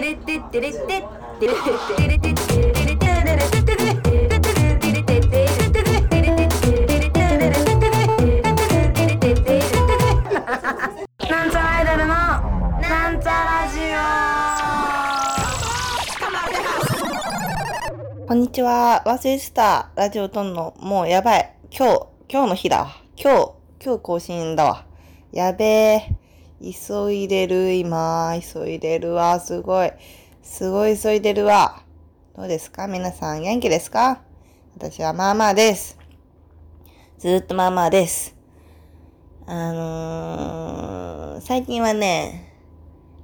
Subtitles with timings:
[0.00, 0.08] なん
[11.50, 12.06] ちゃらアイドルの
[12.80, 13.78] なんちゃラジ
[18.22, 19.02] オこんにちは。
[19.04, 19.90] 忘れてた。
[19.96, 20.72] ラジオ撮んの。
[20.80, 21.54] もうやばい。
[21.70, 22.96] 今日、今日の日だわ。
[23.22, 23.52] 今日、
[23.84, 24.86] 今日更新だわ。
[25.30, 26.19] やべえ。
[26.62, 28.34] 急いでる、今。
[28.40, 29.40] 急いでるわ。
[29.40, 29.92] すごい。
[30.42, 31.82] すごい急いでるわ。
[32.36, 32.86] どうですか？
[32.86, 34.20] 皆さん元気ですか？
[34.74, 35.98] 私はまあまあです。
[37.18, 38.36] ずっとまあまあです。
[39.46, 42.52] あのー、最近はね、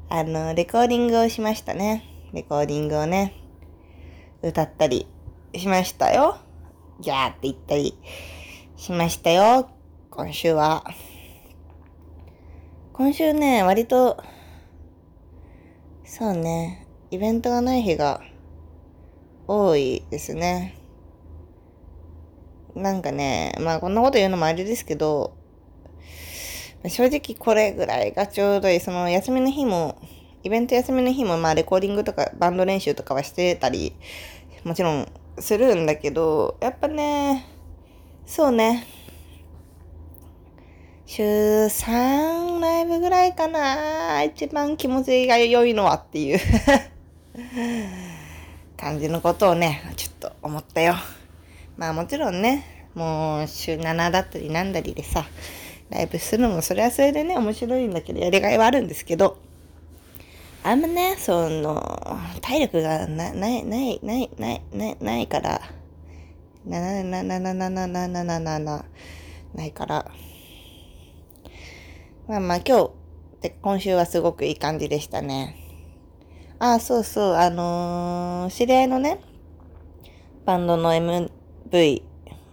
[0.09, 2.05] あの、レコーディングをしましたね。
[2.33, 3.34] レコーディングをね、
[4.42, 5.06] 歌ったり
[5.55, 6.39] しましたよ。
[7.00, 7.98] ギャーって言ったり
[8.77, 9.69] しましたよ。
[10.11, 10.84] 今週は。
[12.96, 14.16] 今週ね、割と、
[16.02, 18.22] そうね、イベントがない日が
[19.46, 20.78] 多いですね。
[22.75, 25.36] なんかね、まあこんなこと言うのもあれですけど、
[26.88, 28.80] 正直これぐらいがちょうどいい。
[28.80, 30.00] その休みの日も、
[30.42, 33.92] イベント休みの日もまあレコーディングとかバンド練習とかはしてたり、
[34.64, 35.06] もちろん
[35.38, 37.44] するんだけど、やっぱね、
[38.25, 38.86] そうね、
[41.09, 44.25] 週3ライブぐらいかな。
[44.25, 46.41] 一番気持ちが良いのはっていう。
[48.77, 50.97] 感じのことをね、ちょっと思ったよ。
[51.77, 55.25] まあもちろんね、もう週7だったりなんだりでさ、
[55.91, 59.39] ライブするのもそれはそれでね、面白いんだけど、やりがいはあるんですけど、
[60.65, 65.62] あんまね、その、体力がな、ない、ない、ない、ない、ない、ないから、
[66.65, 68.84] な、な、な、な、な、な、な、な、な、な、な、な、
[69.55, 70.11] ないから、
[72.28, 72.91] まあまあ今日、
[73.41, 75.56] で今週はすごくいい感じでしたね。
[76.58, 79.20] ああ、そうそう、あのー、知り合いのね、
[80.44, 82.02] バンドの MV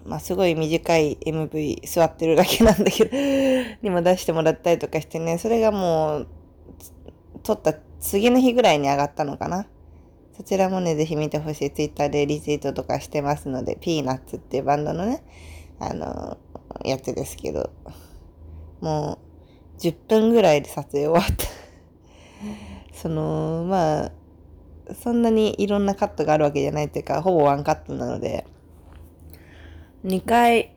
[0.05, 6.27] まあすごい短い MV 座ってるだけなんだけどにも出してもらったりとかしてね、それがもう、
[7.41, 9.65] 撮った次の日ぐらいに上がったのかな。
[10.37, 11.71] そちらもね、ぜひ見てほしい。
[11.71, 15.23] Twitter でリツイートとかしてますので、ピーナッツっていうバンドのね、
[15.79, 16.37] あの、
[16.85, 17.71] やつですけど、
[18.81, 19.32] もう、
[19.79, 21.45] 10分ぐらいで撮影終わった。
[22.93, 24.11] その、まあ、
[24.93, 28.45] そんなにいろんなカットがあるわけじゃないっていうか、ほぼワンカットなので、
[30.05, 30.75] 2回、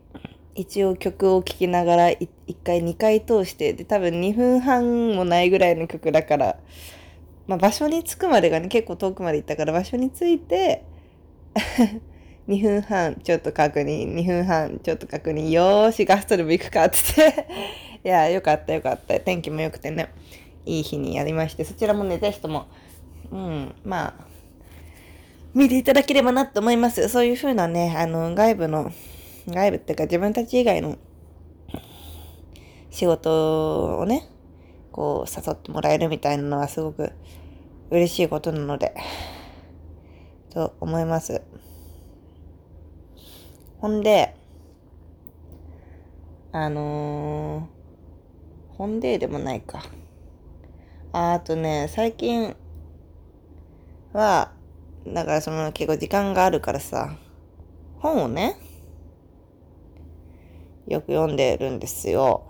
[0.54, 2.28] 一応曲を聴きながら、1
[2.64, 6.56] 回2回通して、で、多分2分半もないぐらいの曲だから、
[7.46, 10.84] まあ場所に着くまでがね、結構遠くまで行ったから場所に着いて、
[12.48, 17.46] 2分半ちょっと確認、2分半ちょっと確認、よーし、ガストでも行くかって言って
[18.06, 19.18] いや、よかったよかった。
[19.18, 20.14] 天気も良くてね、
[20.64, 22.68] いい日にやりまして、そちらもね、ぜひとも、
[23.32, 24.26] うん、まあ、
[25.54, 27.08] 見ていただければなと思います。
[27.08, 28.92] そういう風なね、あの、外部の
[29.48, 30.98] 外部っていうか自分たち以外の
[32.90, 34.28] 仕事をね、
[34.92, 37.10] こう誘ってもらえるみたいなのはすごく
[37.90, 38.94] 嬉しいことなので、
[40.50, 41.42] と思います。
[43.78, 44.36] ほんで、
[46.52, 49.82] あのー、ほんででもないか。
[51.12, 52.54] ああとね、最近
[54.12, 54.52] は、
[55.06, 57.16] だからその結構時間があるからさ、
[57.98, 58.56] 本をね、
[60.86, 62.46] よく読んでるんですよ。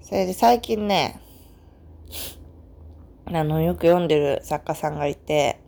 [0.00, 1.20] それで最近ね、
[3.26, 5.60] あの、よく読んでる作家さんがいて、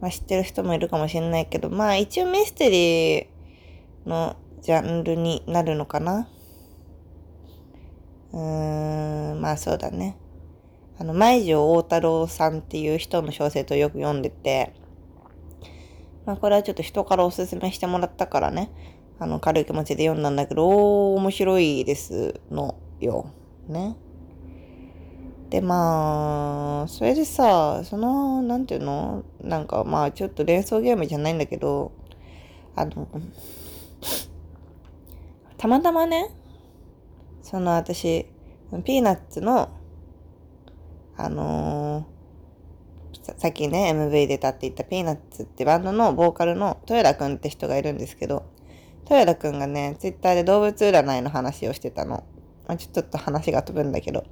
[0.00, 6.28] まあ知ってる人もいるかもしれないけど、まあ一応ミステリーのジャンルになるのかな
[8.32, 10.16] うん、まあそうだね。
[10.98, 14.74] あの、舞城大太郎さんっていう人の小説をよく読んでて、
[16.24, 18.70] まあこれはちょっと人からおすすめしてもらったからね、
[19.18, 23.26] あの、軽い気持ちで読んだんだけど、おー、面白いですのよ。
[23.68, 23.96] ね。
[25.50, 29.22] で、まあ、それでさ、その、なんていうの？
[29.42, 31.92] なんか、まあ、ちょっと連想ゲームじゃないんだけど、
[32.74, 33.06] あの、
[35.58, 36.30] たまたまね、
[37.52, 38.24] その私、
[38.82, 39.68] ピーナッツの、
[41.18, 48.46] あのー、さっきね、MV 出たって言ったピーナッツってバンドのボーカルの豊田くんって人がいるんですけど、
[49.02, 52.24] 豊田くんがね、ツイッターで動物占いの話をしてたの。
[52.66, 54.24] まあ、ちょっと話が飛ぶんだけど。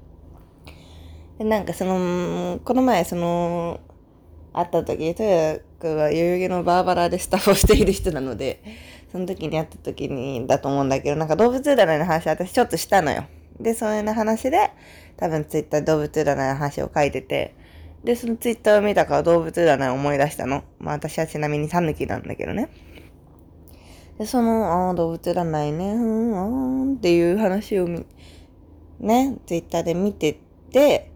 [1.37, 3.81] でなんかその、この前その、
[4.55, 8.63] 会った時、豊田くんは代々木のバーバラでスタッフをしている人なので、
[9.11, 13.25] その時に会った時にだと思うんだけど、なんか動物占いの話私ちょっとしたのよ。
[13.59, 14.71] で、その話で、
[15.17, 17.55] 多分ツイッター動物占いの話を書いてて、
[18.05, 20.65] で、そのツイッターを見たから動物占いを思い出したの。
[20.79, 22.71] まあ私はちなみにタヌキなんだけどね。
[24.19, 27.89] で、その、ああ、動物占いね、うん、うんっていう話を
[29.01, 30.39] ね、ツイッターで見て
[30.71, 31.11] て、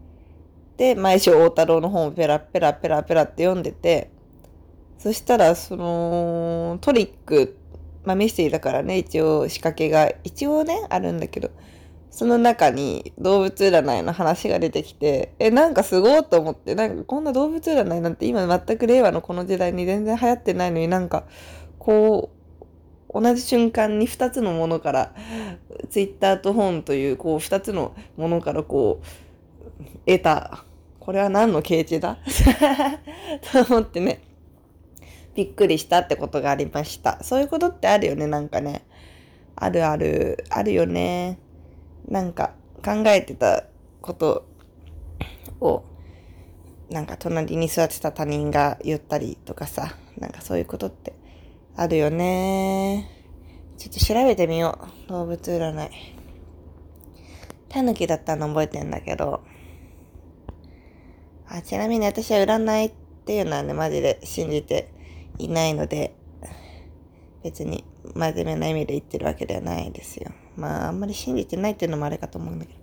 [0.77, 4.11] で、毎週大太郎の本をペラペラペラペラって読んでて、
[4.99, 7.59] そしたら、その、トリック、
[8.05, 11.51] まあミステリーだからね、一応仕掛けが、一応ね、あるんだけど、
[12.11, 21.25] その中に動物占いの話が出てきて、え、なんかすごいと思って、なんかこんな動物占いなんて今全く令和のこの時代に全然流行ってないのになんか、
[21.79, 22.31] こ
[23.11, 25.15] う、同じ瞬間に2つのものから、
[25.91, 30.65] ツイッターと本という、こう2つのものからこう、得た、
[31.01, 32.19] これは何の形値だ？
[33.53, 34.21] と思ってね、
[35.35, 37.23] びっくりしたってことがありました。
[37.23, 38.85] そういうことってあるよね、なんかね。
[39.57, 41.39] あるある、あるよね。
[42.09, 42.55] なんか
[42.85, 43.65] 考えてた
[44.01, 44.47] こと
[45.61, 45.85] を、
[46.91, 51.15] なんか隣に座ってた他人が言ったりとかさ、なんかそういうことって
[51.77, 53.11] あるよね。
[53.77, 55.09] ちょっと調べてみよう。
[55.09, 55.91] 動物占い。
[57.69, 59.43] タヌキだったの覚えてんだけど、
[61.49, 62.93] あ、ちなみに私は占いっ
[63.27, 64.94] ていうのはね、マジで信じて
[65.39, 66.15] いないので、
[67.43, 67.85] 別に
[68.15, 70.31] 真面目な意味で言ってるわけではないですよ。
[70.57, 72.79] まあ、あんまり信じてないっていうのもあれかと思うんだけど。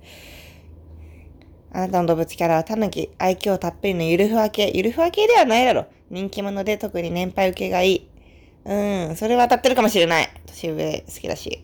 [1.74, 4.72] あなたの動物キャラはタヌキ、愛嬌たっぷりのゆるふわ系。
[4.74, 5.86] ゆるふわ系ではないだろ。
[6.10, 8.10] 人気者で特に年配受けがいい。
[8.66, 10.30] うん、それは当たってるかもしれない。
[10.46, 11.62] 年上好きだし。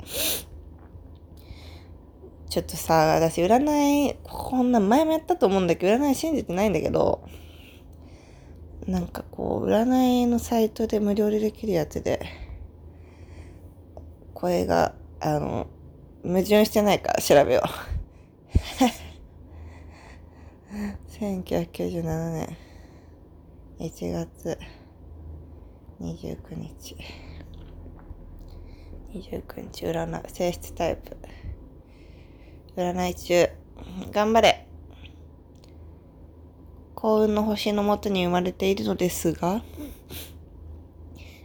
[2.49, 7.27] ちょっとさ、私占い、こんな前もやったと思うんだけど、占い信じてないんだけど、
[8.87, 12.25] なんかこう、占いのサイトで無料でできるやつで、
[14.33, 15.67] 声が、あの、
[16.23, 17.69] 矛盾してないか調べよう。
[21.19, 22.57] 1997年
[23.79, 24.57] 1月
[25.99, 26.95] 29日。
[29.13, 31.17] 29日占い、性質タイプ。
[32.77, 33.49] 占い中。
[34.11, 34.56] 頑張れ。
[36.99, 39.61] 幸運の星のもとに生まれているのですが、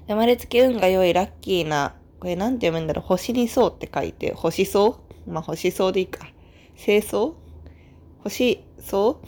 [0.09, 5.31] 生まれつき運が良いラッキーなこれなんて読むんだろう星にそうって書いて、星そう？
[5.31, 6.27] まあ、星そうでいいか。
[6.83, 7.35] 清掃
[8.25, 9.27] 星そう？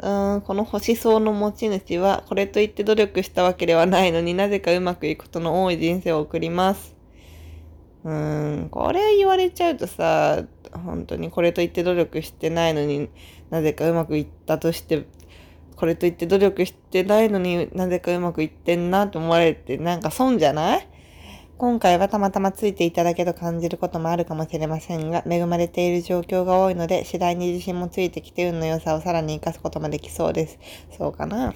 [0.00, 6.95] うん、この星そうの持ち主は、これといって努力したわけではないのになぜかうまくいくことの多い人生を送ります。
[8.06, 13.08] うーん、これ言われちゃうとさ、本当にこれといって努力してないのに
[13.50, 15.06] なぜかうまくいったとして
[15.74, 20.88] これといって努力してないのになぜかうまくいってんなと思われてなんか損じゃない？
[21.58, 30.58] 今回はたまたまついていただけと感じることもあるかもしれませんが、恵まれている状況が多いので、次第に自信もついてきて運の良さをさらに活かすこともできそうです。
[30.98, 31.54] そうかな？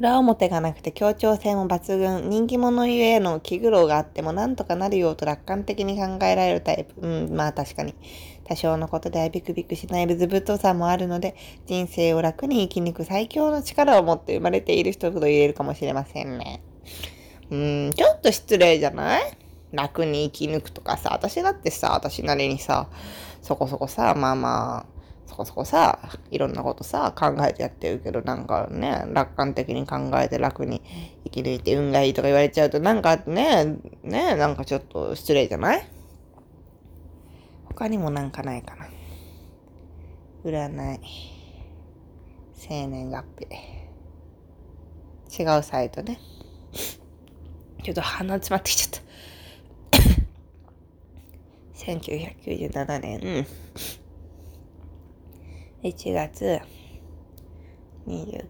[0.00, 7.00] 裏表がなくて協調性も抜群、人気者ゆえの気苦労があっても何とかなるようと楽観的に考えられるタイプ。
[7.00, 7.94] うん、まあ確かに。
[8.46, 11.34] 多少のことではビクビクしないずぶとさもあるので、
[11.66, 16.62] 人生を楽に生き抜く最強の力を持って生まれている人ほど言えるかもしれませんね。
[17.50, 19.22] うん、ちょっと失礼じゃない？
[19.72, 22.88] 楽に生き抜くとかさ、私だってさ、私なりにさ、
[23.42, 24.93] そこそこさ、まあまあ、
[25.34, 25.98] そこそこさ、
[26.30, 30.80] いろんなことさ、考えてやってるけど、なんかね、楽観的に考えて楽に
[31.24, 35.88] 生き抜いて運がいいとか言われちゃうと、なんかね、ね、なんかちょっと失礼じゃない？
[37.66, 38.86] 他にもなんかないかな。
[40.44, 41.00] 占い。
[42.54, 43.24] 生年月
[45.28, 45.42] 日。
[45.42, 46.20] 違うサイトね。
[47.82, 49.00] ちょっと鼻詰まってきちゃっ
[49.90, 49.98] た。
[51.92, 53.20] 1997年。
[53.20, 53.46] うん
[55.84, 56.60] 1月
[58.06, 58.42] 29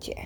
[0.00, 0.16] 日。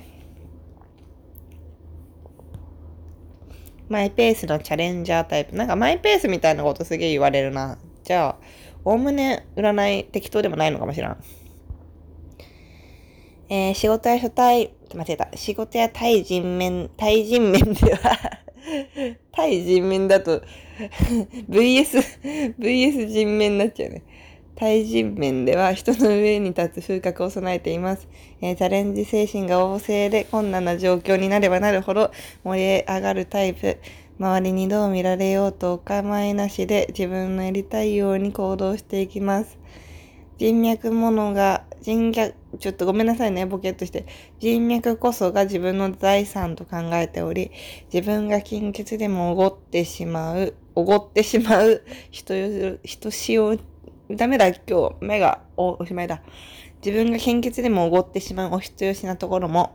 [3.89, 5.57] マイペースのチャレンジャータイプ。
[5.57, 7.79] なんかマイペースみたいなことすげえ言われるな。
[8.05, 8.45] じゃあ、
[8.85, 11.17] おおむね占い適当でもないのかもしれん。
[13.49, 15.29] えー、仕事や初対、間違えた。
[15.35, 18.41] 仕事や対人面、対人面では
[19.33, 20.43] 対人面だと
[21.51, 24.05] VS、 VS 人面になっちゃうね。
[24.55, 28.09] 対人面では人の上に立つ風格を備えています。
[28.41, 32.11] えー、チャレンジ精神が旺盛で困難な状況になればなるほど
[32.45, 33.79] 盛り上がるタイプ。
[34.19, 39.59] 周りにどう見られようとお構いなしで自分のやりたいように行動していきます。
[40.39, 44.07] 人脈ものが、人脈、ちょっとごめんなさいね、ボケっとして。
[44.39, 47.53] 人脈こそが自分の財産と考えており、
[47.93, 53.57] 自分が金欠でもおごってしまうおごってしまう人よ、人しお、
[54.17, 56.21] ダメだ、今日、目がお、しまいだ。
[56.85, 59.75] 自分が献血でもおごってしまうお人よしなところも、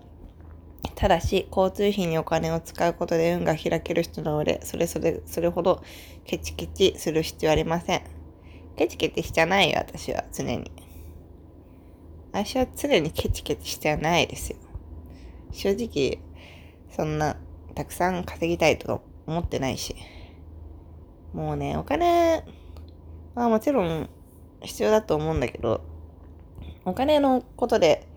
[0.94, 5.82] ただし、交通費にお金を使うことで運が開ける人なの俺、それそれ、それほど
[6.25, 8.01] ケチケチする必要ありません。
[8.75, 10.72] ケチケチしちゃないよ、私は、常に。
[12.32, 14.58] 私は常にケチケチしてはないですよ。
[15.51, 16.20] 正直、
[16.91, 17.38] そんな、
[17.74, 19.96] たくさん稼ぎたいとか思ってないし。
[21.34, 22.44] もうね、お金
[23.34, 24.10] はもちろん
[24.61, 25.81] 必要だと思うんだけど、
[26.85, 28.07] お金のことで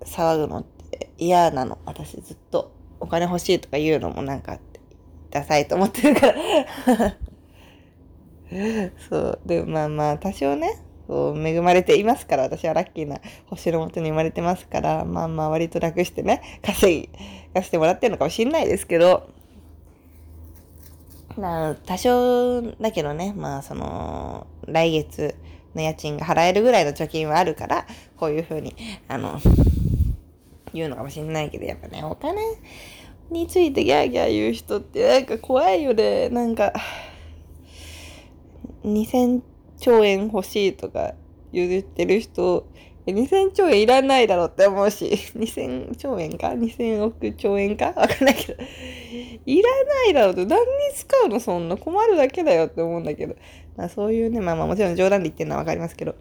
[0.00, 1.78] 騒ぐのって嫌なの。
[1.84, 4.58] 私ずっとお金欲しいとか言うのもなんか
[5.30, 7.16] ダサいと思ってるから
[9.08, 9.40] そう。
[9.46, 17.08] で、まあまあ、多少ね、そう恵まれていますから、私はラッキーな星のもとに生まれてますから、まあまあ割と楽してね、稼ぎ、
[17.54, 19.28] がしてもらってるのかもしんないですけど、
[21.40, 25.34] な多少だけどね、まあその、来月
[25.74, 27.86] の家賃が払えるぐらいの貯金はあるから、
[28.16, 28.74] こういうふうに、
[29.08, 29.40] あの、
[30.72, 32.40] 言うのかもしんないけど、やっぱね、お金
[33.30, 36.28] についてギャーギャー言う人ってなんか怖いよね。
[36.28, 36.72] なんか、
[38.84, 39.40] 2000
[39.78, 41.14] 兆円欲しいとか
[41.52, 42.66] 言ってる人、
[43.06, 45.06] 2000兆円いらないだろうって思うし、
[45.36, 47.86] 2000兆円か ?2000 億兆円か？
[47.96, 48.62] わかんないけど、
[49.44, 51.76] いらないだろうって、何に使うのそんな？
[51.76, 53.34] 困るだけだよって思うんだけど、
[53.76, 56.14] まあそういうね、まあまあもちろん冗談で言ってるのはわかりますけど、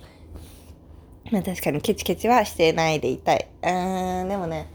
[1.32, 3.48] まあ確かにケチケチはしてないでいたい。
[3.62, 4.68] うーん、でもね、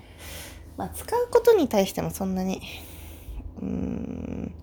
[0.77, 2.61] まあ使うことに対してもそんなに、
[3.61, 4.55] うーん、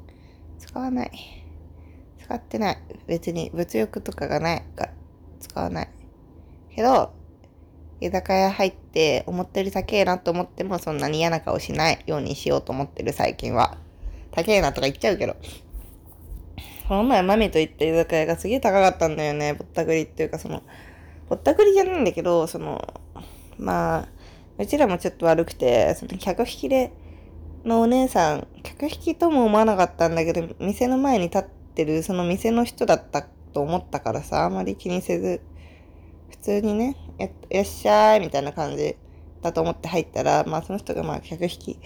[0.59, 1.11] 使わない。
[2.23, 2.77] 使ってない。
[3.05, 4.93] 別に物欲とかがないから
[5.41, 5.89] 使わない。
[6.73, 7.11] けど、
[8.03, 13.77] 居酒屋入って思ったより高えなと思ってもそんなに嫌な顔しないようにしようと思ってる最近は。
[14.31, 15.35] 高えなとか言っちゃうけど。
[16.87, 19.53] この前マミと行った居酒屋がすげえ高かったんだよね。
[19.53, 20.63] ぼったくりっていうかその、
[21.29, 22.81] ぼったくりじゃないんだけど、その、
[23.57, 24.07] まあ、
[24.57, 26.91] うちらもちょっと悪くて、その客引きで、
[27.63, 33.21] のお姉さん、客引きとも思わなかったんだけど、店の前に立ってるその店の人だった
[33.53, 35.41] と思ったからさ、あまり気にせず、
[36.33, 38.97] 普通にね、や、いらっしゃい、みたいな感じ
[39.43, 41.79] だと思って入ったら、まあその人がまあ客引き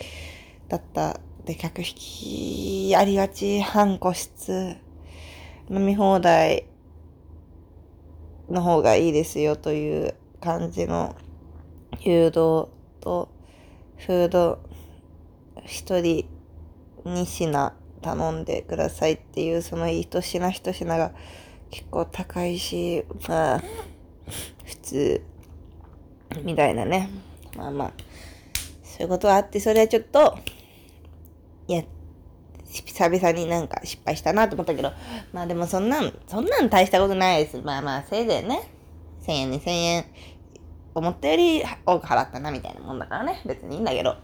[0.70, 1.20] だった。
[1.44, 4.77] で、客引きありがち、半個室、
[5.70, 6.66] 飲み放題
[8.50, 11.16] の方がいいですよという感じの
[12.00, 12.70] 誘導
[13.01, 13.30] と、
[13.98, 14.60] フード
[15.66, 16.25] 一人
[17.04, 21.12] 2品頼んでくださいっていうその一品一品が
[21.72, 23.63] 結構高いし、まあ、
[24.68, 25.22] 普通、
[26.44, 27.10] みたいなね。
[27.56, 27.94] まあまあ、
[28.84, 30.38] そういうことはあって、それはちょっと、
[31.68, 31.84] いや、
[32.66, 34.92] 久々になんか失敗したなと思ったけど、
[35.32, 37.62] まあでもそんなん、そんなん大したことないです。
[37.62, 38.70] まあまあ、せいぜいね、
[39.26, 40.06] 1000円、2000円、
[40.94, 43.42] 思ったより多く払ったなみたいなもんだからね。
[43.46, 44.18] 別にいいんだけど。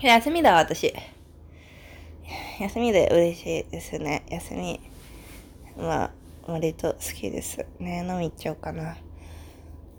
[0.00, 0.94] 休みだ、私。
[2.62, 4.24] 休みで嬉しいですね。
[4.28, 4.80] 休み。
[5.76, 6.10] まあ、
[6.46, 7.66] 割と好きです。
[7.80, 8.96] ね、飲み行っちゃおうかな。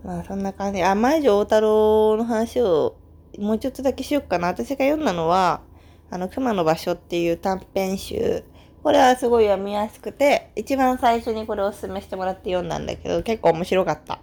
[0.03, 0.82] まあ、そんな感じ。
[0.82, 2.96] あ、前城大太郎の話を
[3.38, 4.48] もうちょっとだけしよっかな。
[4.48, 5.62] 私が読んだのは、
[6.10, 8.46] あの、熊の場所っていう短編集。
[8.82, 14.20] これはすごい読みやすくて、一番最初にこれをお勧めしてもらって読んだんだけど、結構面白かった。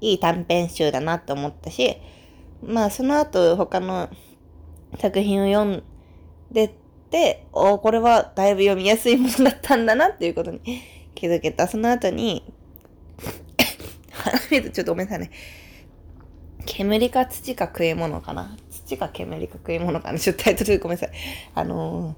[0.00, 1.96] いい短編集だなって思ったし、
[2.60, 4.08] まあ、その後他の
[4.98, 5.84] 作品を読ん
[6.50, 6.74] で
[7.10, 10.60] て、おこれはだいぶ読みやすいものだったんだなっていうことに
[11.14, 11.66] 気づけた。
[11.66, 12.44] その後に、
[14.10, 15.30] 鼻水ちょっとごめんなさいね。
[16.66, 21.10] 煙か土か食い物かな土か煙か食い物かなちょっとタイトルごめんなさい。
[21.54, 22.16] あの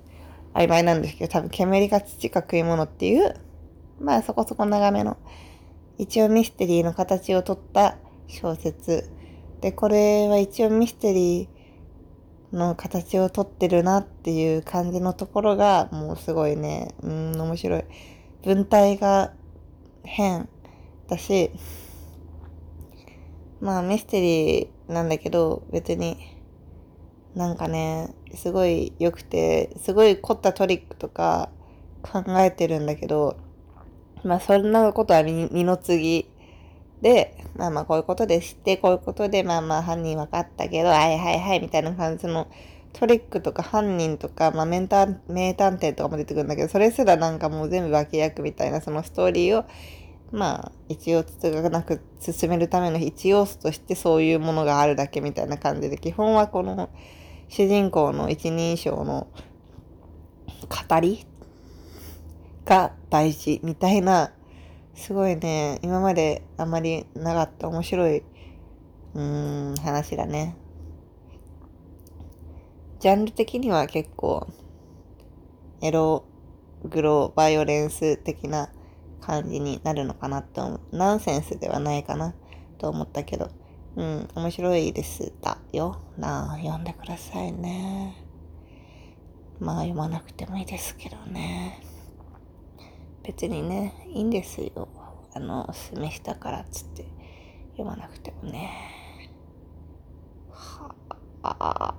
[0.55, 3.35] ー、曖昧なんですけど、多分煙か土か食い物っていう、
[4.01, 5.17] まあそこそこ長めの、
[5.99, 9.11] 一応ミステリーの形をとった小説。
[9.61, 11.60] で、これは一応ミステリー、
[12.53, 17.85] の形をとってるなっていう感じのところが、もうすごいね、うん、面白い。
[18.45, 19.33] 文体が
[20.05, 20.49] 変
[21.09, 21.51] だし、
[23.61, 26.17] まあミステリーなんだけど、別に、
[27.35, 31.51] なんかね、すごい良くて、すごい凝ったトリックとか
[32.03, 33.37] 考えてるんだけど、
[34.25, 36.30] まあそんなことは二の次
[37.03, 42.49] で、まあまあこういうことで知って、こういうことでまあまあ犯人分かったけど、はいはいはいみたいな感じの
[42.93, 49.65] トリックとか犯人とか、まあメンタ名探偵とかも出てくるんだけど、それすらなんかもう全部脇役みたいなそのストーリーを
[50.33, 56.89] まあ、一応つつがなく進めるための一要素としてそういうものがあるだけみたいな感じで、基本はこの
[57.49, 59.27] 主人公の一人称の
[60.69, 61.27] 語り
[62.65, 64.33] が大事みたいな、
[64.95, 68.23] すごいね、今まであまりなかった面白い、
[69.15, 70.57] うん、話だね。
[72.99, 74.47] ジャンル的には結構、
[75.81, 76.25] エロ、
[76.85, 78.71] グロ、バイオレンス的な
[79.21, 80.81] 感じになるのかなって思う。
[80.93, 82.35] ナンセンスではないかな
[82.79, 83.51] と思ったけど、
[83.97, 86.01] うん、面白いですだよ。
[86.19, 88.17] なあ、読んでくださいね。
[89.59, 91.90] まあ読まなくてもいいですけどね。
[93.31, 94.89] 別にね、いいんですよ。
[95.33, 97.05] あの、おすすめしたからっつって
[97.77, 98.73] 読まなくてもね。
[100.51, 100.93] は
[101.45, 101.95] あ、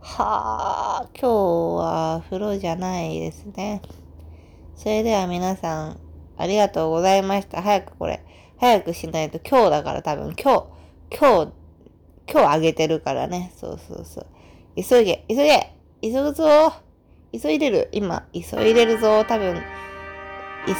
[0.00, 3.82] はあ、今日は風呂じゃないですね。
[4.74, 6.00] それでは皆さん、
[6.38, 7.60] ありがとうございました。
[7.60, 8.24] 早くこれ、
[8.56, 10.66] 早くしないと今日だから多分今
[11.10, 11.52] 日、今日、
[12.26, 13.52] 今日あげてるからね。
[13.54, 14.26] そうそうそう。
[14.82, 16.85] 急げ、急げ、急ぐぞ
[17.40, 17.88] 急いでる。
[17.92, 19.24] 今、急いでるぞ。
[19.24, 19.62] 多分、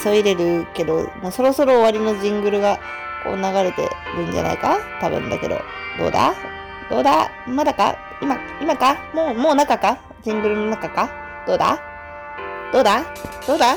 [0.02, 2.78] 急いでるけど、もうそろそろ終わりのジングルが
[3.24, 4.78] こう流れてるんじゃないか？
[5.00, 5.58] 多分だけど。
[5.98, 6.34] どうだ？
[6.90, 7.30] どうだ？
[7.46, 7.96] まだか？
[8.20, 8.96] 今、今か？
[9.14, 9.98] もう、もう中か？
[10.22, 11.10] ジングルの中か？
[11.46, 11.78] どうだ？
[12.72, 13.02] どうだ？
[13.46, 13.76] どうだ？